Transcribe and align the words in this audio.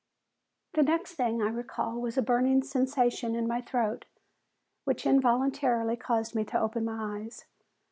The 0.73 0.81
next 0.81 1.13
thing 1.13 1.43
I 1.43 1.49
recall 1.49 2.01
was 2.01 2.17
a 2.17 2.23
burning 2.23 2.63
sensation 2.63 3.35
in 3.35 3.47
my 3.47 3.61
throat, 3.61 4.05
which 4.83 5.05
involuntarily 5.05 5.95
caused 5.95 6.33
me 6.33 6.43
to 6.45 6.59
open 6.59 6.85
my 6.85 7.19
eyes. 7.19 7.45